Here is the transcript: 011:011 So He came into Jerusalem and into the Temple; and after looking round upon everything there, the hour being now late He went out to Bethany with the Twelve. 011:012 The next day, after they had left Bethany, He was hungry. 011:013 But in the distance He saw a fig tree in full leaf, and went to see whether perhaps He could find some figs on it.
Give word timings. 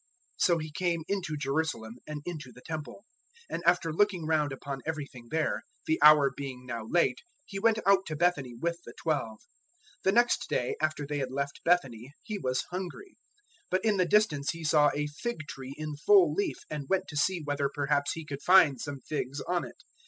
011:011 0.39 0.45
So 0.47 0.57
He 0.57 0.71
came 0.71 1.03
into 1.07 1.37
Jerusalem 1.37 1.99
and 2.07 2.21
into 2.25 2.51
the 2.51 2.63
Temple; 2.65 3.05
and 3.51 3.61
after 3.67 3.93
looking 3.93 4.25
round 4.25 4.51
upon 4.51 4.81
everything 4.83 5.27
there, 5.29 5.61
the 5.85 6.01
hour 6.01 6.31
being 6.35 6.65
now 6.65 6.87
late 6.87 7.21
He 7.45 7.59
went 7.59 7.77
out 7.85 8.07
to 8.07 8.15
Bethany 8.15 8.55
with 8.55 8.79
the 8.83 8.95
Twelve. 8.97 9.41
011:012 9.99 10.01
The 10.05 10.11
next 10.13 10.49
day, 10.49 10.75
after 10.81 11.05
they 11.05 11.19
had 11.19 11.29
left 11.29 11.63
Bethany, 11.63 12.13
He 12.23 12.39
was 12.39 12.63
hungry. 12.71 13.11
011:013 13.69 13.69
But 13.69 13.85
in 13.85 13.97
the 13.97 14.07
distance 14.07 14.49
He 14.49 14.63
saw 14.63 14.89
a 14.95 15.05
fig 15.05 15.41
tree 15.47 15.75
in 15.77 15.95
full 15.97 16.33
leaf, 16.33 16.57
and 16.67 16.89
went 16.89 17.07
to 17.09 17.15
see 17.15 17.39
whether 17.43 17.69
perhaps 17.71 18.13
He 18.13 18.25
could 18.25 18.41
find 18.41 18.81
some 18.81 19.01
figs 19.01 19.39
on 19.41 19.63
it. 19.63 19.83